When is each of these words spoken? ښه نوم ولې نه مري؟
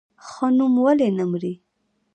ښه 0.27 0.47
نوم 0.57 0.73
ولې 0.85 1.09
نه 1.17 1.23
مري؟ 1.31 1.53